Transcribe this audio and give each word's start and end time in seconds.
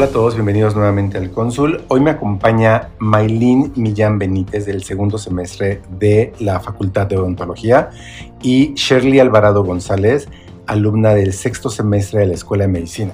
Hola 0.00 0.08
a 0.08 0.12
todos, 0.14 0.34
bienvenidos 0.34 0.74
nuevamente 0.74 1.18
al 1.18 1.30
Cónsul. 1.30 1.82
Hoy 1.88 2.00
me 2.00 2.08
acompaña 2.08 2.88
Maylin 3.00 3.70
Millán 3.76 4.18
Benítez 4.18 4.64
del 4.64 4.82
segundo 4.82 5.18
semestre 5.18 5.82
de 5.98 6.32
la 6.40 6.58
Facultad 6.58 7.06
de 7.06 7.18
Odontología 7.18 7.90
y 8.40 8.72
Shirley 8.72 9.20
Alvarado 9.20 9.62
González, 9.62 10.26
alumna 10.66 11.12
del 11.12 11.34
sexto 11.34 11.68
semestre 11.68 12.20
de 12.20 12.28
la 12.28 12.32
Escuela 12.32 12.64
de 12.64 12.68
Medicina. 12.68 13.12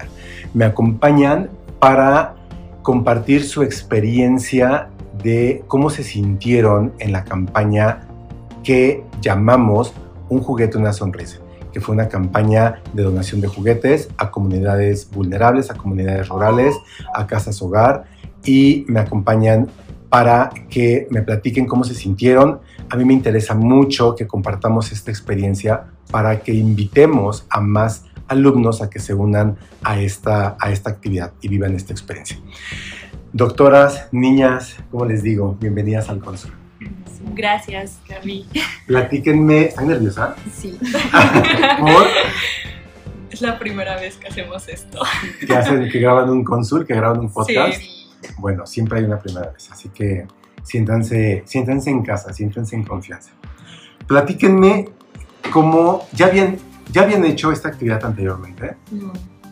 Me 0.54 0.64
acompañan 0.64 1.50
para 1.80 2.36
compartir 2.82 3.42
su 3.42 3.64
experiencia 3.64 4.88
de 5.24 5.64
cómo 5.66 5.90
se 5.90 6.04
sintieron 6.04 6.92
en 7.00 7.10
la 7.10 7.24
campaña 7.24 8.06
que 8.62 9.02
llamamos 9.20 9.92
Un 10.28 10.40
juguete, 10.40 10.78
una 10.78 10.92
sonrisa 10.92 11.40
que 11.76 11.82
fue 11.82 11.94
una 11.94 12.08
campaña 12.08 12.80
de 12.94 13.02
donación 13.02 13.42
de 13.42 13.48
juguetes 13.48 14.08
a 14.16 14.30
comunidades 14.30 15.10
vulnerables, 15.10 15.70
a 15.70 15.74
comunidades 15.74 16.26
rurales, 16.26 16.74
a 17.14 17.26
casas 17.26 17.60
hogar 17.60 18.06
y 18.46 18.86
me 18.88 18.98
acompañan 18.98 19.68
para 20.08 20.48
que 20.70 21.06
me 21.10 21.20
platiquen 21.20 21.66
cómo 21.66 21.84
se 21.84 21.94
sintieron. 21.94 22.60
A 22.88 22.96
mí 22.96 23.04
me 23.04 23.12
interesa 23.12 23.54
mucho 23.54 24.14
que 24.14 24.26
compartamos 24.26 24.90
esta 24.90 25.10
experiencia 25.10 25.88
para 26.10 26.40
que 26.40 26.54
invitemos 26.54 27.44
a 27.50 27.60
más 27.60 28.06
alumnos 28.26 28.80
a 28.80 28.88
que 28.88 28.98
se 28.98 29.12
unan 29.12 29.58
a 29.82 30.00
esta, 30.00 30.56
a 30.58 30.70
esta 30.70 30.88
actividad 30.88 31.34
y 31.42 31.48
vivan 31.48 31.74
esta 31.74 31.92
experiencia. 31.92 32.38
Doctoras, 33.34 34.08
niñas, 34.12 34.76
¿cómo 34.90 35.04
les 35.04 35.22
digo? 35.22 35.58
Bienvenidas 35.60 36.08
al 36.08 36.20
Consul. 36.20 36.52
Gracias, 37.34 37.98
Cami. 38.08 38.46
Platíquenme, 38.86 39.64
¿están 39.66 39.88
nerviosa? 39.88 40.34
Sí. 40.54 40.78
¿Por? 41.80 42.06
Es 43.30 43.40
la 43.42 43.58
primera 43.58 43.96
vez 43.96 44.16
que 44.16 44.28
hacemos 44.28 44.68
esto. 44.68 45.00
que 45.46 45.54
hacen, 45.54 45.90
que 45.90 45.98
graban 45.98 46.30
un 46.30 46.44
consul, 46.44 46.86
que 46.86 46.94
graban 46.94 47.20
un 47.20 47.32
podcast. 47.32 47.78
Sí. 47.78 48.06
Bueno, 48.38 48.66
siempre 48.66 48.98
hay 49.00 49.04
una 49.04 49.18
primera 49.18 49.50
vez, 49.50 49.70
así 49.70 49.88
que 49.90 50.26
siéntanse, 50.62 51.42
siéntanse 51.46 51.90
en 51.90 52.02
casa, 52.02 52.32
siéntanse 52.32 52.76
en 52.76 52.84
confianza. 52.84 53.32
Platíquenme 54.06 54.88
cómo 55.52 56.06
ya 56.12 56.26
habían, 56.26 56.56
ya 56.92 57.02
habían 57.02 57.24
hecho 57.24 57.52
esta 57.52 57.68
actividad 57.68 58.04
anteriormente. 58.04 58.76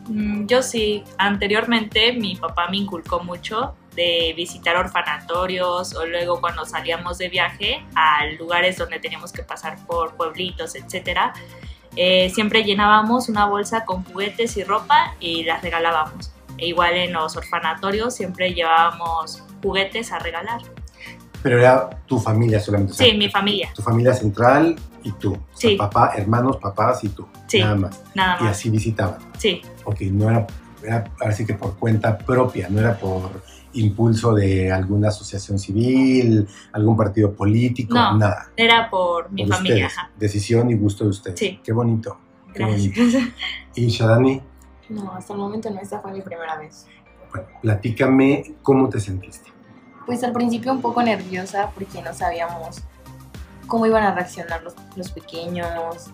Mm, 0.08 0.46
Yo 0.46 0.62
sí, 0.62 1.02
anteriormente 1.18 2.12
mi 2.12 2.36
papá 2.36 2.68
me 2.70 2.78
inculcó 2.78 3.22
mucho 3.22 3.74
de 3.94 4.32
visitar 4.36 4.76
orfanatorios 4.76 5.94
o 5.94 6.06
luego 6.06 6.40
cuando 6.40 6.64
salíamos 6.64 7.18
de 7.18 7.28
viaje 7.28 7.84
a 7.94 8.26
lugares 8.38 8.76
donde 8.76 8.98
teníamos 8.98 9.32
que 9.32 9.42
pasar 9.42 9.76
por 9.86 10.14
pueblitos, 10.16 10.74
etcétera. 10.74 11.32
eh, 11.96 12.28
siempre 12.34 12.64
llenábamos 12.64 13.28
una 13.28 13.46
bolsa 13.46 13.84
con 13.84 14.02
juguetes 14.04 14.56
y 14.56 14.64
ropa 14.64 15.14
y 15.20 15.44
las 15.44 15.62
regalábamos. 15.62 16.32
E 16.58 16.66
igual 16.66 16.94
en 16.96 17.12
los 17.12 17.36
orfanatorios 17.36 18.14
siempre 18.16 18.52
llevábamos 18.52 19.44
juguetes 19.62 20.10
a 20.10 20.18
regalar. 20.18 20.60
Pero 21.42 21.58
era 21.60 21.90
tu 22.06 22.18
familia 22.18 22.58
solamente. 22.58 22.92
o 22.92 22.96
sea, 22.96 23.06
Sí, 23.06 23.16
mi 23.16 23.28
familia, 23.28 23.70
Tu 23.76 23.82
familia 23.82 24.12
central 24.14 24.74
y 25.04 25.12
tú. 25.12 25.34
O 25.34 25.56
sea, 25.56 25.70
Sí. 25.70 25.76
papá, 25.76 26.12
hermanos, 26.16 26.56
papás 26.56 27.04
y 27.04 27.10
tú. 27.10 27.28
Sí. 27.46 27.60
Nada 27.60 27.76
más. 27.76 28.02
nada 28.14 28.38
Y 28.40 28.44
más. 28.44 28.52
así 28.52 28.70
visitaban. 28.70 29.18
Sí, 29.38 29.62
Ok, 29.84 30.00
no 30.10 30.30
era, 30.30 30.46
era 30.82 31.04
así 31.20 31.44
que 31.46 31.54
por 31.54 31.76
cuenta 31.78 32.16
propia, 32.18 32.68
no 32.70 32.80
era 32.80 32.96
por 32.98 33.42
impulso 33.74 34.34
de 34.34 34.72
alguna 34.72 35.08
asociación 35.08 35.58
civil, 35.58 36.46
algún 36.72 36.96
partido 36.96 37.32
político, 37.32 37.94
No. 37.94 38.16
nada. 38.18 38.50
era 38.56 38.88
por 38.90 39.30
mi 39.30 39.44
Por 39.46 39.56
familia. 39.56 39.86
ustedes. 39.86 39.98
ajá. 39.98 40.10
Decisión 40.18 40.70
y 40.70 40.74
gusto 40.74 41.04
de 41.04 41.10
ustedes. 41.10 41.38
Sí. 41.38 41.60
Qué 41.62 41.72
bonito. 41.72 42.16
Qué 42.52 42.64
bonito. 42.64 43.00
Gracias. 43.00 43.28
Y 43.76 43.88
Shadani, 43.88 44.40
No, 44.88 45.12
hasta 45.12 45.32
el 45.32 45.38
momento 45.40 45.68
no, 45.70 45.80
esta 45.80 45.98
fue 46.00 46.12
mi 46.12 46.20
primera 46.20 46.56
vez. 46.56 46.86
bueno, 47.32 47.48
platícame 47.62 48.54
cómo 48.62 48.88
te 48.88 49.00
sentiste. 49.00 49.50
Pues 50.06 50.22
al 50.22 50.32
principio 50.32 50.70
un 50.72 50.80
poco 50.82 51.02
nerviosa 51.02 51.70
porque 51.74 52.00
no 52.02 52.12
sabíamos 52.14 52.82
cómo 53.66 53.86
iban 53.86 54.04
a 54.04 54.14
reaccionar 54.14 54.62
los, 54.62 54.74
los 54.94 55.10
pequeños, 55.10 56.10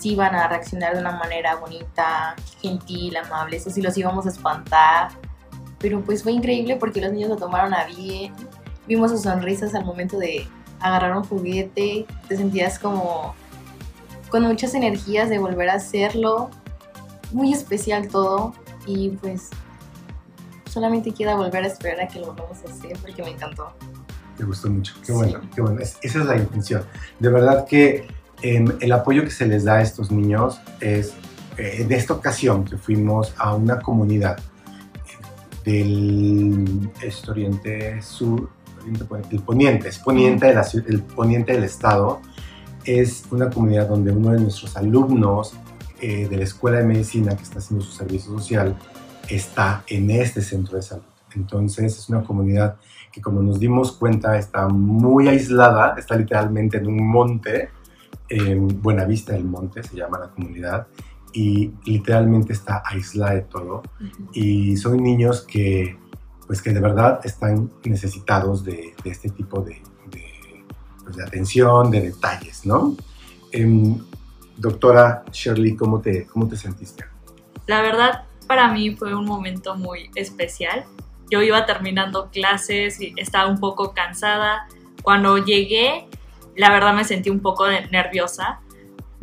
si 0.00 0.12
iban 0.12 0.34
a 0.34 0.48
reaccionar 0.48 0.94
de 0.94 1.00
una 1.00 1.12
manera 1.12 1.54
bonita, 1.56 2.34
gentil, 2.60 3.16
amable, 3.18 3.60
o 3.64 3.70
si 3.70 3.80
los 3.82 3.96
íbamos 3.96 4.26
a 4.26 4.30
espantar. 4.30 5.08
Pero 5.78 6.00
pues 6.00 6.22
fue 6.22 6.32
increíble 6.32 6.76
porque 6.76 7.00
los 7.00 7.12
niños 7.12 7.28
lo 7.30 7.36
tomaron 7.36 7.74
a 7.74 7.84
bien, 7.86 8.32
vimos 8.88 9.10
sus 9.10 9.22
sonrisas 9.22 9.74
al 9.74 9.84
momento 9.84 10.18
de 10.18 10.46
agarrar 10.80 11.16
un 11.16 11.24
juguete, 11.24 12.06
te 12.28 12.36
sentías 12.36 12.78
como 12.78 13.34
con 14.30 14.42
muchas 14.44 14.74
energías 14.74 15.28
de 15.30 15.38
volver 15.38 15.70
a 15.70 15.74
hacerlo, 15.74 16.50
muy 17.32 17.52
especial 17.52 18.08
todo 18.08 18.54
y 18.86 19.10
pues 19.10 19.50
solamente 20.70 21.12
queda 21.12 21.34
volver 21.36 21.64
a 21.64 21.66
esperar 21.68 22.00
a 22.00 22.08
que 22.08 22.20
lo 22.20 22.26
volvamos 22.32 22.58
a 22.66 22.70
hacer 22.72 22.96
porque 23.00 23.22
me 23.22 23.30
encantó. 23.30 23.72
Me 24.38 24.44
gustó 24.44 24.68
mucho. 24.68 24.94
Qué 25.00 25.06
Sí. 25.06 25.12
bueno, 25.12 25.40
qué 25.54 25.62
bueno. 25.62 25.80
Es- 25.80 25.98
esa 26.02 26.20
es 26.20 26.26
la 26.26 26.36
intención. 26.36 26.84
De 27.18 27.28
verdad 27.30 27.66
que 27.66 28.06
em, 28.42 28.66
el 28.80 28.92
apoyo 28.92 29.22
que 29.24 29.30
se 29.30 29.46
les 29.46 29.64
da 29.64 29.76
a 29.76 29.80
estos 29.82 30.10
niños 30.10 30.60
es, 30.80 31.14
eh, 31.56 31.86
de 31.88 31.96
esta 31.96 32.12
ocasión 32.12 32.66
que 32.66 32.76
fuimos 32.76 33.32
a 33.38 33.54
una 33.54 33.80
comunidad 33.80 34.36
del 35.66 36.90
este, 37.02 37.30
oriente 37.30 38.00
sur, 38.00 38.48
el 38.86 39.42
poniente, 39.42 39.88
es 39.88 39.98
poniente, 39.98 40.46
de 40.46 40.62
el 40.86 41.02
poniente 41.02 41.52
del 41.52 41.64
estado, 41.64 42.20
es 42.84 43.24
una 43.32 43.50
comunidad 43.50 43.88
donde 43.88 44.12
uno 44.12 44.30
de 44.30 44.40
nuestros 44.40 44.76
alumnos 44.76 45.54
eh, 46.00 46.28
de 46.28 46.36
la 46.36 46.44
Escuela 46.44 46.78
de 46.78 46.84
Medicina 46.84 47.36
que 47.36 47.42
está 47.42 47.58
haciendo 47.58 47.84
su 47.84 47.90
servicio 47.90 48.30
social 48.38 48.76
está 49.28 49.82
en 49.88 50.08
este 50.12 50.40
centro 50.40 50.76
de 50.76 50.82
salud. 50.82 51.02
Entonces 51.34 51.98
es 51.98 52.08
una 52.08 52.22
comunidad 52.22 52.76
que 53.10 53.20
como 53.20 53.42
nos 53.42 53.58
dimos 53.58 53.90
cuenta 53.90 54.38
está 54.38 54.68
muy 54.68 55.26
aislada, 55.26 55.96
está 55.98 56.16
literalmente 56.16 56.76
en 56.76 56.86
un 56.86 57.08
monte, 57.08 57.70
en 58.28 58.80
Buenavista 58.80 59.32
del 59.32 59.44
Monte 59.44 59.82
se 59.82 59.96
llama 59.96 60.18
la 60.18 60.28
comunidad, 60.28 60.86
y 61.36 61.70
literalmente 61.84 62.54
está 62.54 62.82
aislada 62.86 63.34
de 63.34 63.42
todo. 63.42 63.82
Y 64.32 64.78
son 64.78 65.02
niños 65.02 65.42
que, 65.42 65.98
pues 66.46 66.62
que 66.62 66.72
de 66.72 66.80
verdad 66.80 67.20
están 67.24 67.70
necesitados 67.84 68.64
de, 68.64 68.94
de 69.04 69.10
este 69.10 69.28
tipo 69.28 69.60
de, 69.60 69.82
de, 70.10 70.64
pues, 71.04 71.16
de 71.16 71.22
atención, 71.22 71.90
de 71.90 72.00
detalles, 72.00 72.64
¿no? 72.64 72.96
Em, 73.52 73.98
doctora 74.56 75.24
Shirley, 75.30 75.76
¿cómo 75.76 76.00
te, 76.00 76.26
¿cómo 76.26 76.48
te 76.48 76.56
sentiste? 76.56 77.04
La 77.66 77.82
verdad, 77.82 78.24
para 78.46 78.72
mí 78.72 78.96
fue 78.96 79.14
un 79.14 79.26
momento 79.26 79.76
muy 79.76 80.10
especial. 80.14 80.86
Yo 81.30 81.42
iba 81.42 81.66
terminando 81.66 82.30
clases 82.30 82.98
y 82.98 83.12
estaba 83.18 83.50
un 83.50 83.60
poco 83.60 83.92
cansada. 83.92 84.68
Cuando 85.02 85.36
llegué, 85.36 86.08
la 86.56 86.70
verdad 86.70 86.94
me 86.94 87.04
sentí 87.04 87.28
un 87.28 87.40
poco 87.40 87.66
nerviosa 87.90 88.60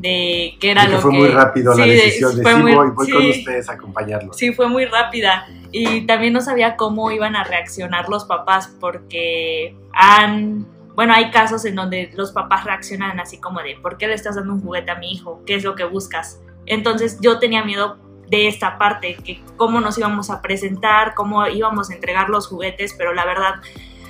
de 0.03 0.57
qué 0.59 0.71
era 0.71 0.81
Porque 0.81 0.95
lo 0.95 1.01
fue 1.01 1.11
que... 1.11 1.17
muy 1.17 1.27
rápido 1.29 1.73
la 1.73 1.83
Sí, 1.85 1.89
de- 1.89 1.95
decisión 1.95 2.35
de, 2.35 2.43
fue 2.43 2.53
sí, 2.53 2.61
muy- 2.61 2.75
voy, 2.75 2.89
voy 2.91 3.09
con 3.09 3.25
ustedes 3.25 3.69
a 3.69 3.73
acompañarlos. 3.73 4.37
Sí, 4.37 4.53
fue 4.53 4.67
muy 4.67 4.85
rápida. 4.85 5.47
Y 5.71 6.01
también 6.05 6.33
no 6.33 6.41
sabía 6.41 6.75
cómo 6.75 7.09
iban 7.09 7.35
a 7.35 7.43
reaccionar 7.43 8.09
los 8.09 8.25
papás 8.25 8.75
porque 8.79 9.75
han... 9.93 10.67
Bueno, 10.95 11.13
hay 11.15 11.31
casos 11.31 11.65
en 11.65 11.73
donde 11.75 12.11
los 12.15 12.31
papás 12.33 12.65
reaccionan 12.65 13.19
así 13.19 13.39
como 13.39 13.61
de, 13.61 13.75
¿por 13.81 13.97
qué 13.97 14.07
le 14.07 14.13
estás 14.13 14.35
dando 14.35 14.53
un 14.53 14.61
juguete 14.61 14.91
a 14.91 14.95
mi 14.95 15.11
hijo? 15.13 15.41
¿Qué 15.45 15.55
es 15.55 15.63
lo 15.63 15.73
que 15.73 15.85
buscas? 15.85 16.39
Entonces 16.67 17.17
yo 17.21 17.39
tenía 17.39 17.63
miedo 17.63 17.97
de 18.29 18.47
esta 18.47 18.77
parte, 18.77 19.15
que 19.23 19.41
cómo 19.57 19.79
nos 19.81 19.97
íbamos 19.97 20.29
a 20.29 20.41
presentar, 20.41 21.13
cómo 21.15 21.47
íbamos 21.47 21.89
a 21.89 21.93
entregar 21.95 22.29
los 22.29 22.47
juguetes, 22.47 22.93
pero 22.97 23.13
la 23.13 23.25
verdad 23.25 23.55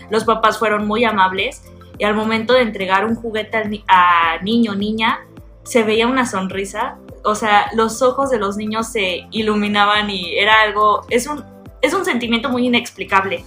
los 0.09 0.25
papás 0.25 0.57
fueron 0.59 0.85
muy 0.87 1.05
amables 1.05 1.63
y 1.97 2.03
al 2.03 2.15
momento 2.15 2.53
de 2.53 2.61
entregar 2.61 3.05
un 3.05 3.15
juguete 3.15 3.63
ni- 3.69 3.83
a 3.87 4.37
niño 4.41 4.73
o 4.73 4.75
niña 4.75 5.19
se 5.63 5.83
veía 5.83 6.07
una 6.07 6.25
sonrisa, 6.25 6.97
o 7.23 7.35
sea, 7.35 7.67
los 7.73 8.01
ojos 8.01 8.29
de 8.29 8.37
los 8.37 8.57
niños 8.57 8.87
se 8.91 9.27
iluminaban 9.31 10.09
y 10.09 10.35
era 10.35 10.61
algo, 10.61 11.05
es 11.09 11.27
un, 11.27 11.43
es 11.81 11.93
un 11.93 12.05
sentimiento 12.05 12.49
muy 12.49 12.67
inexplicable, 12.67 13.43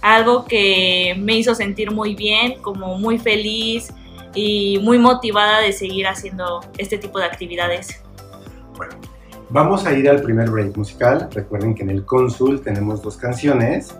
algo 0.00 0.44
que 0.44 1.16
me 1.18 1.36
hizo 1.36 1.54
sentir 1.54 1.90
muy 1.90 2.14
bien, 2.14 2.60
como 2.62 2.96
muy 2.98 3.18
feliz 3.18 3.92
y 4.34 4.78
muy 4.82 4.98
motivada 4.98 5.60
de 5.60 5.72
seguir 5.72 6.06
haciendo 6.06 6.60
este 6.78 6.98
tipo 6.98 7.18
de 7.18 7.24
actividades. 7.24 8.02
Bueno, 8.76 8.94
vamos 9.50 9.84
a 9.86 9.92
ir 9.92 10.08
al 10.08 10.22
primer 10.22 10.50
break 10.50 10.76
musical. 10.76 11.28
Recuerden 11.32 11.74
que 11.74 11.82
en 11.82 11.90
el 11.90 12.04
Cónsul 12.04 12.60
tenemos 12.60 13.02
dos 13.02 13.16
canciones. 13.16 13.96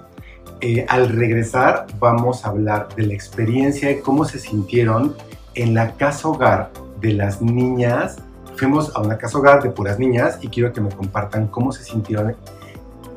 Eh, 0.61 0.87
al 0.89 1.09
regresar 1.09 1.87
vamos 1.99 2.45
a 2.45 2.51
hablar 2.51 2.89
de 2.95 3.07
la 3.07 3.15
experiencia 3.15 3.91
y 3.91 4.01
cómo 4.01 4.25
se 4.25 4.39
sintieron 4.39 5.17
en 5.55 5.75
la 5.75 5.93
casa 5.97 6.29
hogar 6.29 6.71
de 7.01 7.13
las 7.15 7.41
niñas. 7.43 8.17
Fuimos 8.57 8.95
a 8.97 9.01
una 9.01 9.19
casa 9.19 9.39
hogar 9.39 9.63
de 9.63 9.71
puras 9.71 9.99
niñas 9.99 10.39
y 10.43 10.49
quiero 10.49 10.73
que 10.73 10.81
me 10.81 10.91
compartan 10.91 11.47
cómo 11.49 11.71
se 11.73 11.85
sintieron 11.85 12.35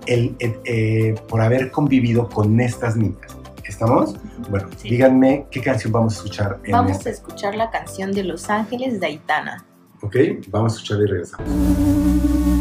el, 0.05 0.35
eh, 0.39 1.15
por 1.27 1.41
haber 1.41 1.71
convivido 1.71 2.27
con 2.29 2.59
estas 2.59 2.95
niñas. 2.95 3.35
¿Estamos? 3.65 4.15
Bueno, 4.49 4.67
Sí. 4.77 4.89
díganme 4.89 5.45
qué 5.49 5.61
canción 5.61 5.93
vamos 5.93 6.13
a 6.13 6.17
escuchar. 6.17 6.59
En 6.63 6.71
Vamos 6.73 6.91
este- 6.91 7.09
a 7.09 7.11
escuchar 7.13 7.55
la 7.55 7.69
canción 7.71 8.11
de 8.11 8.23
Los 8.23 8.49
Ángeles 8.49 8.99
de 8.99 9.05
Aitana. 9.07 9.65
Ok, 10.01 10.15
vamos 10.49 10.73
a 10.73 10.75
escucharla 10.75 11.03
y 11.03 11.07
regresamos. 11.07 12.60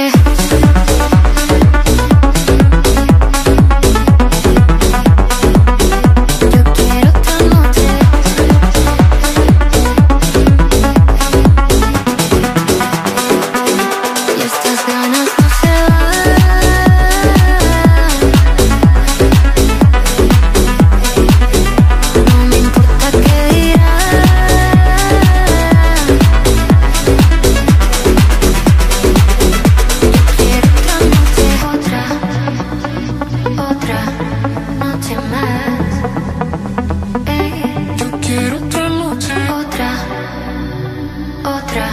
otra 41.71 41.89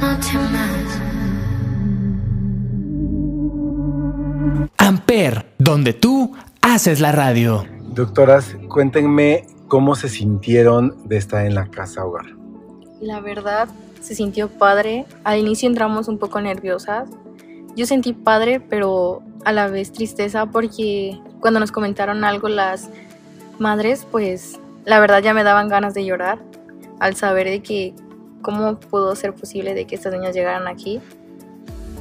noche 0.00 0.38
más. 0.38 1.00
Amper, 4.78 5.46
donde 5.58 5.92
tú 5.92 6.34
haces 6.62 7.00
la 7.00 7.12
radio. 7.12 7.66
Doctoras, 7.82 8.56
cuéntenme 8.68 9.46
cómo 9.68 9.94
se 9.94 10.08
sintieron 10.08 11.06
de 11.06 11.18
estar 11.18 11.44
en 11.44 11.54
la 11.54 11.66
casa 11.66 12.04
hogar. 12.04 12.24
La 13.00 13.20
verdad, 13.20 13.68
se 14.00 14.14
sintió 14.14 14.48
padre. 14.48 15.04
Al 15.24 15.38
inicio 15.38 15.68
entramos 15.68 16.08
un 16.08 16.18
poco 16.18 16.40
nerviosas. 16.40 17.10
Yo 17.76 17.84
sentí 17.86 18.14
padre, 18.14 18.60
pero 18.60 19.22
a 19.44 19.52
la 19.52 19.68
vez 19.68 19.92
tristeza 19.92 20.46
porque 20.46 21.20
cuando 21.40 21.60
nos 21.60 21.72
comentaron 21.72 22.24
algo 22.24 22.48
las 22.48 22.88
madres, 23.58 24.06
pues 24.10 24.58
la 24.86 24.98
verdad 24.98 25.22
ya 25.22 25.34
me 25.34 25.44
daban 25.44 25.68
ganas 25.68 25.92
de 25.92 26.06
llorar 26.06 26.38
al 27.00 27.16
saber 27.16 27.48
de 27.48 27.60
que 27.60 27.94
cómo 28.44 28.78
pudo 28.78 29.16
ser 29.16 29.34
posible 29.34 29.74
de 29.74 29.86
que 29.86 29.96
estas 29.96 30.12
niñas 30.12 30.36
llegaran 30.36 30.68
aquí. 30.68 31.00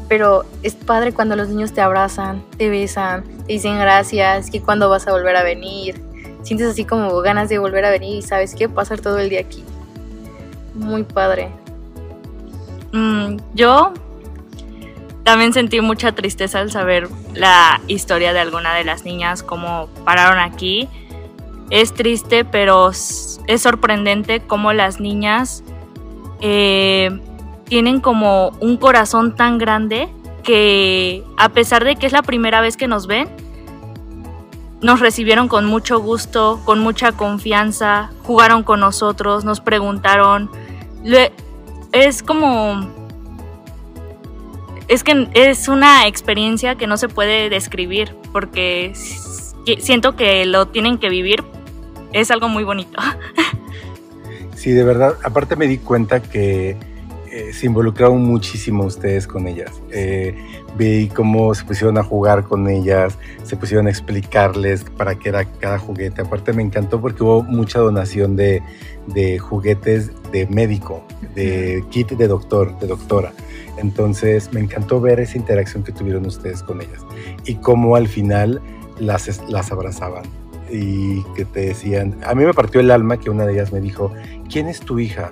Pero 0.08 0.44
es 0.62 0.76
padre 0.76 1.14
cuando 1.14 1.36
los 1.36 1.48
niños 1.48 1.74
te 1.74 1.82
abrazan, 1.82 2.44
te 2.58 2.70
besan, 2.70 3.24
te 3.48 3.54
dicen 3.54 3.80
gracias, 3.80 4.52
que 4.52 4.62
cuando 4.62 4.90
vas 4.90 5.08
a 5.08 5.12
volver 5.12 5.36
a 5.36 5.44
venir. 5.44 6.04
Sientes 6.44 6.68
así 6.68 6.86
como 6.86 7.20
ganas 7.22 7.50
de 7.50 7.58
volver 7.58 7.86
a 7.86 7.90
venir 7.90 8.18
y 8.18 8.22
sabes 8.22 8.54
qué, 8.54 8.70
pasar 8.70 9.00
todo 9.00 9.18
el 9.18 9.30
día 9.30 9.40
aquí. 9.40 9.64
Muy 10.76 11.04
padre. 11.04 11.50
Mm, 12.92 13.38
yo 13.56 13.94
también 15.24 15.54
sentí 15.54 15.80
mucha 15.80 16.12
tristeza 16.12 16.60
al 16.60 16.70
saber 16.70 17.08
la 17.34 17.80
historia 17.88 18.34
de 18.34 18.40
alguna 18.40 18.76
de 18.76 18.84
las 18.84 19.06
niñas, 19.06 19.42
cómo 19.42 19.88
pararon 20.04 20.38
aquí. 20.38 20.90
Es 21.70 21.94
triste, 21.94 22.44
pero 22.44 22.90
es 22.92 23.40
sorprendente 23.58 24.42
cómo 24.42 24.74
las 24.74 25.00
niñas 25.00 25.64
eh, 26.46 27.10
tienen 27.64 28.02
como 28.02 28.50
un 28.60 28.76
corazón 28.76 29.36
tan 29.36 29.58
grande 29.58 30.10
que 30.44 31.24
a 31.38 31.50
pesar 31.50 31.86
de 31.86 31.96
que 31.96 32.06
es 32.06 32.12
la 32.12 32.22
primera 32.22 32.60
vez 32.60 32.76
que 32.76 32.88
nos 32.88 33.08
ven, 33.08 33.30
nos 34.82 35.00
recibieron 35.00 35.48
con 35.48 35.66
mucho 35.66 36.02
gusto, 36.02 36.60
con 36.66 36.80
mucha 36.80 37.14
confianza, 37.14 38.12
jugaron 38.24 38.64
con 38.64 38.82
nosotros, 38.82 39.46
nos 39.46 39.62
preguntaron. 39.62 40.52
Es 41.94 42.22
como 42.22 42.92
es 44.90 45.06
que 45.06 45.30
es 45.34 45.70
una 45.70 46.08
experiencia 46.08 46.76
que 46.76 46.88
no 46.88 46.98
se 46.98 47.08
puede 47.08 47.50
describir 47.50 48.14
porque 48.34 48.92
siento 49.80 50.18
que 50.18 50.46
lo 50.46 50.68
tienen 50.68 50.98
que 50.98 51.08
vivir. 51.08 51.42
Es 52.12 52.32
algo 52.32 52.50
muy 52.50 52.66
bonito. 52.66 53.02
Sí, 54.64 54.72
de 54.72 54.86
verdad, 54.86 55.18
aparte 55.26 55.58
me 55.58 55.68
di 55.68 55.78
cuenta 55.78 56.22
que 56.22 56.78
eh, 57.30 57.52
se 57.52 57.66
involucraron 57.66 58.24
muchísimo 58.24 58.86
ustedes 58.86 59.28
con 59.28 59.46
ellas. 59.46 59.74
Eh, 59.92 60.38
vi 60.78 61.10
cómo 61.10 61.54
se 61.54 61.66
pusieron 61.66 61.98
a 61.98 62.04
jugar 62.04 62.44
con 62.44 62.70
ellas, 62.70 63.18
se 63.44 63.58
pusieron 63.58 63.88
a 63.88 63.90
explicarles 63.90 64.86
para 64.86 65.16
qué 65.16 65.28
era 65.28 65.44
cada 65.44 65.80
juguete. 65.80 66.22
Aparte 66.22 66.54
me 66.54 66.64
encantó 66.64 67.02
porque 67.02 67.24
hubo 67.24 67.44
mucha 67.44 67.80
donación 67.80 68.38
de, 68.38 68.64
de 69.08 69.38
juguetes 69.38 70.12
de 70.32 70.48
médico, 70.48 71.04
de 71.36 71.84
kit 71.90 72.12
de 72.12 72.28
doctor, 72.30 72.80
de 72.80 72.88
doctora. 72.88 73.34
Entonces 73.80 74.54
me 74.54 74.62
encantó 74.62 75.02
ver 75.02 75.20
esa 75.20 75.38
interacción 75.38 75.84
que 75.84 75.92
tuvieron 75.92 76.26
ustedes 76.26 76.64
con 76.64 76.80
ellas 76.80 77.02
y 77.44 77.56
cómo 77.56 77.98
al 77.98 78.08
final 78.08 78.62
las, 78.98 79.42
las 79.50 79.74
abrazaban. 79.74 80.24
Y 80.74 81.24
que 81.36 81.46
te 81.46 81.68
decían, 81.68 82.18
a 82.26 82.34
mí 82.34 82.44
me 82.44 82.54
partió 82.54 82.82
el 82.82 82.90
alma 82.90 83.18
que 83.18 83.30
una 83.30 83.46
de 83.46 83.54
ellas 83.54 83.72
me 83.72 83.80
dijo, 83.80 84.12
¿quién 84.50 84.68
es 84.68 84.80
tu 84.80 85.00
hija? 85.00 85.32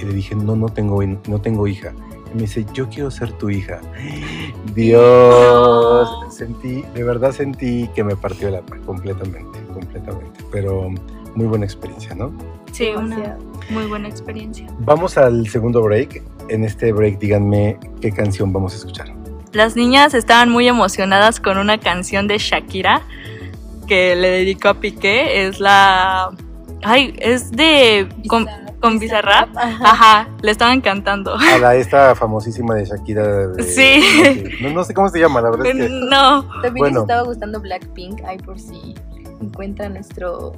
Y 0.00 0.04
le 0.06 0.14
dije, 0.14 0.34
no, 0.34 0.56
no 0.56 0.68
tengo, 0.68 1.02
no 1.02 1.40
tengo 1.40 1.66
hija. 1.66 1.92
Y 2.32 2.34
me 2.34 2.42
dice, 2.42 2.64
yo 2.72 2.88
quiero 2.88 3.10
ser 3.10 3.32
tu 3.32 3.50
hija. 3.50 3.80
Dios, 4.74 6.08
sentí, 6.34 6.82
de 6.94 7.04
verdad 7.04 7.32
sentí 7.32 7.88
que 7.94 8.02
me 8.02 8.16
partió 8.16 8.48
el 8.48 8.56
alma 8.56 8.78
completamente, 8.86 9.60
completamente. 9.74 10.40
Pero 10.50 10.88
muy 11.34 11.46
buena 11.46 11.66
experiencia, 11.66 12.14
¿no? 12.14 12.32
Sí, 12.72 12.88
una 12.96 13.36
muy 13.70 13.86
buena 13.86 14.08
experiencia. 14.08 14.66
Vamos 14.80 15.18
al 15.18 15.46
segundo 15.48 15.82
break. 15.82 16.22
En 16.48 16.64
este 16.64 16.92
break 16.92 17.18
díganme 17.18 17.78
qué 18.00 18.10
canción 18.10 18.52
vamos 18.52 18.72
a 18.72 18.76
escuchar. 18.78 19.12
Las 19.52 19.76
niñas 19.76 20.14
estaban 20.14 20.50
muy 20.50 20.66
emocionadas 20.66 21.40
con 21.40 21.58
una 21.58 21.78
canción 21.78 22.26
de 22.26 22.38
Shakira 22.38 23.02
que 23.88 24.14
le 24.14 24.28
dedicó 24.30 24.68
a 24.68 24.74
Piqué. 24.74 25.46
Es 25.46 25.58
la. 25.60 26.30
Ay, 26.82 27.14
es 27.18 27.50
de. 27.50 28.06
Con, 28.28 28.46
con 28.80 28.98
Bizarrap. 29.00 29.48
Ajá. 29.56 29.90
Ajá, 29.90 30.28
le 30.42 30.52
estaban 30.52 30.80
cantando. 30.80 31.34
A 31.34 31.58
la 31.58 31.74
esta 31.74 32.14
famosísima 32.14 32.74
de 32.76 32.84
Shakira. 32.84 33.48
de- 33.48 33.62
Sí. 33.64 34.44
No, 34.62 34.70
no 34.70 34.84
sé 34.84 34.94
cómo 34.94 35.08
se 35.08 35.18
llama, 35.18 35.40
la 35.40 35.50
verdad 35.50 35.66
es 35.66 35.74
que... 35.76 35.88
No. 35.88 36.42
También 36.62 36.74
Bueno. 36.76 36.94
les 37.00 37.02
estaba 37.02 37.22
gustando 37.22 37.60
Blackpink. 37.60 38.20
Ay, 38.24 38.38
por 38.38 38.60
si 38.60 38.94
encuentra 39.40 39.88
nuestro 39.88 40.52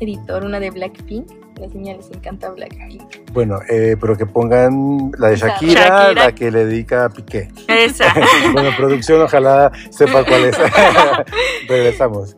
editor 0.00 0.42
una 0.44 0.58
de 0.58 0.70
Blackpink. 0.70 1.30
A 1.56 1.60
las 1.62 1.74
niñas 1.74 1.96
les 1.98 2.10
encanta 2.16 2.50
Blackpink. 2.50 3.32
Bueno, 3.32 3.58
eh, 3.68 3.96
pero 4.00 4.16
que 4.16 4.26
pongan 4.26 5.10
la 5.18 5.28
de 5.30 5.36
Shakira, 5.36 5.88
Shakira. 5.88 6.24
la 6.26 6.32
que 6.32 6.50
le 6.52 6.64
dedica 6.66 7.04
a 7.04 7.08
Piqué. 7.08 7.48
Esa. 7.68 8.12
bueno, 8.52 8.70
producción, 8.76 9.20
ojalá 9.22 9.70
sepa 9.90 10.24
cuál 10.24 10.44
es. 10.44 10.56
Regresamos. 11.68 12.36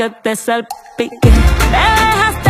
Que 0.00 0.08
te 0.08 0.34
salpique. 0.34 1.30
Me 1.70 1.78
dejaste 1.78 2.49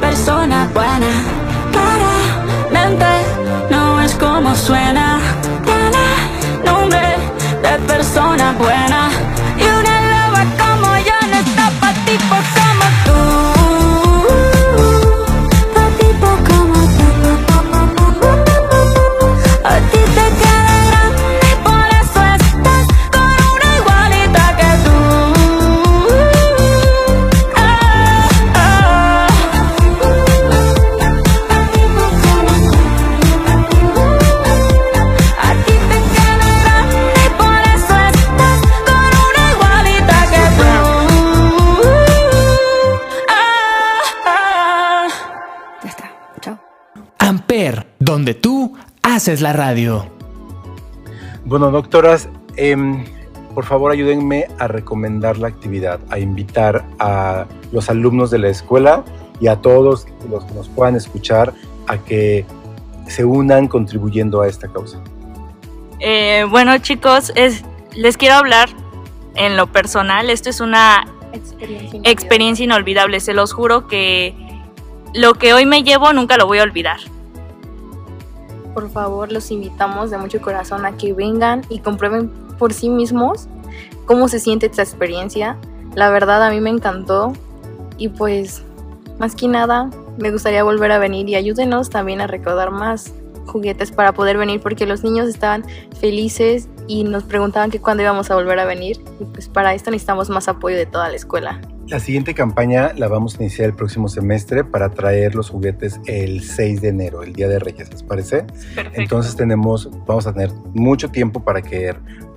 persona 0.00 0.68
buena. 0.72 1.12
Claramente 1.72 3.06
no 3.70 4.02
es 4.02 4.14
como 4.14 4.54
suena. 4.54 5.20
Tiene 5.64 6.06
nombre 6.64 7.16
de 7.62 7.78
persona 7.86 8.52
buena. 8.58 9.29
Amper, 47.30 47.86
donde 48.00 48.34
tú 48.34 48.76
haces 49.04 49.40
la 49.40 49.52
radio. 49.52 50.04
Bueno, 51.44 51.70
doctoras, 51.70 52.28
em, 52.56 53.04
por 53.54 53.64
favor 53.64 53.92
ayúdenme 53.92 54.48
a 54.58 54.66
recomendar 54.66 55.38
la 55.38 55.46
actividad, 55.46 56.00
a 56.10 56.18
invitar 56.18 56.84
a 56.98 57.46
los 57.70 57.88
alumnos 57.88 58.32
de 58.32 58.38
la 58.38 58.48
escuela 58.48 59.04
y 59.40 59.46
a 59.46 59.54
todos 59.60 60.06
los 60.28 60.44
que 60.44 60.54
nos 60.54 60.68
puedan 60.70 60.96
escuchar 60.96 61.54
a 61.86 61.98
que 61.98 62.44
se 63.06 63.24
unan 63.24 63.68
contribuyendo 63.68 64.42
a 64.42 64.48
esta 64.48 64.66
causa. 64.66 64.98
Eh, 66.00 66.44
bueno, 66.50 66.76
chicos, 66.78 67.30
es, 67.36 67.62
les 67.94 68.16
quiero 68.16 68.34
hablar 68.34 68.70
en 69.36 69.56
lo 69.56 69.68
personal. 69.68 70.30
Esto 70.30 70.50
es 70.50 70.60
una 70.60 71.06
Experiencia. 71.32 71.76
inolvidable. 71.86 72.10
experiencia 72.10 72.64
inolvidable. 72.64 73.20
Se 73.20 73.34
los 73.34 73.52
juro 73.52 73.86
que 73.86 74.34
lo 75.14 75.34
que 75.34 75.54
hoy 75.54 75.64
me 75.64 75.84
llevo 75.84 76.12
nunca 76.12 76.36
lo 76.36 76.48
voy 76.48 76.58
a 76.58 76.64
olvidar. 76.64 76.98
Por 78.74 78.90
favor, 78.90 79.32
los 79.32 79.50
invitamos 79.50 80.10
de 80.10 80.18
mucho 80.18 80.40
corazón 80.40 80.86
a 80.86 80.96
que 80.96 81.12
vengan 81.12 81.62
y 81.68 81.80
comprueben 81.80 82.30
por 82.58 82.72
sí 82.72 82.88
mismos 82.88 83.48
cómo 84.06 84.28
se 84.28 84.38
siente 84.38 84.66
esta 84.66 84.82
experiencia. 84.82 85.56
La 85.94 86.10
verdad 86.10 86.42
a 86.44 86.50
mí 86.50 86.60
me 86.60 86.70
encantó 86.70 87.32
y 87.98 88.08
pues 88.08 88.62
más 89.18 89.34
que 89.34 89.48
nada 89.48 89.90
me 90.18 90.30
gustaría 90.30 90.62
volver 90.62 90.92
a 90.92 90.98
venir 90.98 91.28
y 91.28 91.34
ayúdenos 91.34 91.90
también 91.90 92.20
a 92.20 92.26
recaudar 92.26 92.70
más 92.70 93.12
juguetes 93.46 93.90
para 93.90 94.12
poder 94.12 94.38
venir 94.38 94.60
porque 94.60 94.86
los 94.86 95.02
niños 95.02 95.28
estaban 95.28 95.64
felices 95.98 96.68
y 96.86 97.04
nos 97.04 97.24
preguntaban 97.24 97.70
que 97.70 97.80
cuándo 97.80 98.02
íbamos 98.02 98.30
a 98.30 98.34
volver 98.34 98.58
a 98.58 98.64
venir 98.64 99.02
y 99.18 99.24
pues 99.24 99.48
para 99.48 99.74
esto 99.74 99.90
necesitamos 99.90 100.30
más 100.30 100.48
apoyo 100.48 100.76
de 100.76 100.86
toda 100.86 101.08
la 101.08 101.16
escuela. 101.16 101.60
La 101.90 101.98
siguiente 101.98 102.34
campaña 102.34 102.92
la 102.96 103.08
vamos 103.08 103.34
a 103.38 103.42
iniciar 103.42 103.68
el 103.68 103.74
próximo 103.74 104.06
semestre 104.08 104.62
para 104.62 104.90
traer 104.90 105.34
los 105.34 105.50
juguetes 105.50 106.00
el 106.06 106.42
6 106.44 106.80
de 106.82 106.88
enero, 106.88 107.24
el 107.24 107.32
Día 107.32 107.48
de 107.48 107.58
Reyes, 107.58 107.90
¿les 107.90 108.02
parece? 108.04 108.44
Perfecto. 108.74 109.00
Entonces 109.00 109.34
tenemos, 109.34 109.90
vamos 110.06 110.26
a 110.28 110.32
tener 110.32 110.50
mucho 110.72 111.08
tiempo 111.10 111.40
para 111.42 111.62
que 111.62 111.92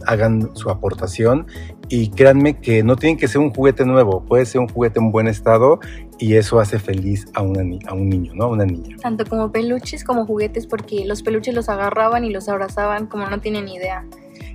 hagan 0.07 0.50
su 0.55 0.72
aportación 0.72 1.45
y 1.88 2.10
créanme 2.10 2.60
que 2.60 2.81
no 2.83 2.95
tienen 2.95 3.17
que 3.17 3.27
ser 3.27 3.41
un 3.41 3.53
juguete 3.53 3.86
nuevo, 3.86 4.25
puede 4.25 4.45
ser 4.48 4.60
un 4.60 4.67
juguete 4.69 5.00
en 5.00 5.12
buen 5.12 5.27
estado 5.27 5.79
y 6.17 6.33
eso 6.36 6.60
hace 6.60 6.79
feliz 6.79 7.27
a, 7.36 7.43
una, 7.43 7.62
ni- 7.63 7.79
a 7.88 7.93
un 7.93 8.10
niño, 8.10 8.33
¿no? 8.33 8.45
A 8.45 8.48
una 8.48 8.65
niña. 8.65 8.98
Tanto 9.01 9.24
como 9.25 9.51
peluches 9.51 10.03
como 10.03 10.25
juguetes 10.25 10.65
porque 10.65 11.05
los 11.05 11.22
peluches 11.22 11.53
los 11.53 11.69
agarraban 11.69 12.25
y 12.25 12.31
los 12.31 12.50
abrazaban 12.50 13.05
como 13.05 13.29
no 13.29 13.39
tienen 13.39 13.67
idea. 13.67 14.03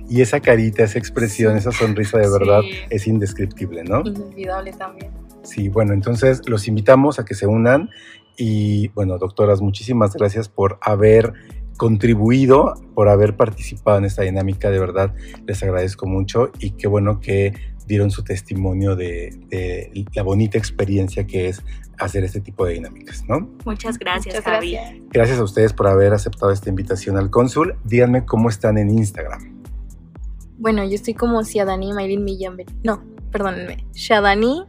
Y 0.09 0.21
esa 0.21 0.39
carita, 0.39 0.83
esa 0.83 0.97
expresión, 0.99 1.55
esa 1.55 1.71
sonrisa 1.71 2.17
de 2.17 2.29
verdad 2.29 2.61
Sí. 2.61 2.71
es 2.89 3.07
indescriptible, 3.07 3.83
¿no? 3.83 4.01
Inolvidable 4.05 4.73
también. 4.73 5.11
Sí, 5.43 5.69
bueno, 5.69 5.93
entonces 5.93 6.41
los 6.47 6.67
invitamos 6.67 7.19
a 7.19 7.25
que 7.25 7.35
se 7.35 7.45
unan 7.47 7.89
y 8.37 8.87
bueno, 8.89 9.17
doctoras, 9.17 9.61
muchísimas 9.61 10.13
gracias 10.13 10.49
por 10.49 10.77
haber 10.81 11.33
contribuido, 11.77 12.73
por 12.93 13.07
haber 13.09 13.35
participado 13.37 13.97
en 13.99 14.05
esta 14.05 14.23
dinámica, 14.23 14.69
de 14.69 14.79
verdad 14.79 15.13
les 15.47 15.63
agradezco 15.63 16.05
mucho 16.07 16.51
y 16.59 16.71
qué 16.71 16.87
bueno 16.87 17.19
que 17.19 17.53
dieron 17.87 18.11
su 18.11 18.23
testimonio 18.23 18.95
de, 18.95 19.35
de 19.49 20.05
la 20.13 20.21
bonita 20.23 20.57
experiencia 20.57 21.25
que 21.25 21.47
es 21.47 21.63
hacer 21.97 22.23
este 22.23 22.41
tipo 22.41 22.65
de 22.65 22.73
dinámicas, 22.73 23.23
¿no? 23.27 23.49
Muchas 23.65 23.97
gracias, 23.97 24.35
Muchas 24.35 24.53
Javi. 24.53 24.73
gracias. 24.73 24.99
Gracias 25.11 25.39
a 25.39 25.43
ustedes 25.43 25.73
por 25.73 25.87
haber 25.87 26.13
aceptado 26.13 26.51
esta 26.51 26.69
invitación 26.69 27.17
al 27.17 27.29
cónsul. 27.29 27.75
Díganme 27.85 28.25
cómo 28.25 28.49
están 28.49 28.77
en 28.77 28.89
Instagram. 28.89 29.48
Bueno, 30.59 30.83
yo 30.83 30.95
estoy 30.95 31.13
como 31.13 31.43
Ciadani 31.43 31.93
Maylin. 31.93 32.25
Ben- 32.25 32.65
No, 32.83 33.01
perdónenme. 33.31 33.85
Shadani, 33.93 34.63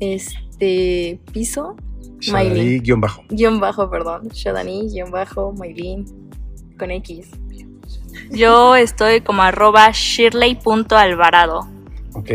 este, 0.00 1.18
piso, 1.32 1.76
Maylin. 2.30 2.82
guion 2.82 3.00
bajo. 3.00 3.22
guion 3.30 3.58
bajo, 3.60 3.90
perdón. 3.90 4.28
Shadani, 4.28 4.88
guion 4.90 5.10
bajo, 5.10 5.52
Maylin, 5.52 6.04
con 6.78 6.90
X. 6.90 7.30
Yo 8.30 8.74
estoy 8.76 9.20
como 9.20 9.42
arroba 9.42 9.90
shirley.alvarado. 9.92 11.60
Ok, 12.14 12.30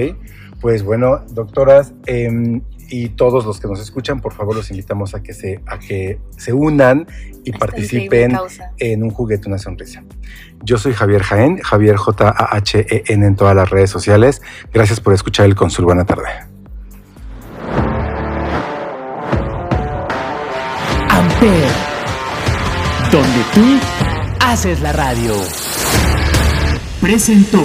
pues 0.62 0.84
bueno, 0.84 1.22
doctoras 1.32 1.94
em, 2.06 2.62
y 2.92 3.08
todos 3.08 3.46
los 3.46 3.60
que 3.60 3.70
nos 3.70 3.80
escuchan, 3.80 4.20
por 4.20 4.34
favor 4.34 4.54
los 4.54 4.70
invitamos 4.70 5.16
a 5.16 5.24
que 5.24 5.34
se, 5.34 5.62
a 5.66 5.80
que 5.80 6.20
se 6.38 6.52
unan 6.52 7.08
y 7.46 7.52
Esta 7.52 7.60
participen 7.60 8.38
en 8.78 9.04
un 9.04 9.12
juguete, 9.12 9.48
una 9.48 9.58
sonrisa. 9.58 10.04
Yo 10.62 10.78
soy 10.78 10.94
Javier 10.94 11.24
Jaén, 11.24 11.58
Javier 11.60 11.96
J-A-H-E-N 11.96 13.26
en 13.26 13.36
todas 13.38 13.56
las 13.56 13.70
redes 13.70 13.90
sociales. 13.90 14.42
Gracias 14.74 15.00
por 15.00 15.14
escuchar 15.14 15.46
el 15.46 15.56
Consul. 15.56 15.86
Buena 15.86 16.06
tarde. 16.06 16.28
Amper, 21.10 21.70
donde 23.10 23.44
tú 23.54 23.80
haces 24.42 24.82
la 24.82 24.92
radio. 24.92 25.34
Presentó. 27.00 27.64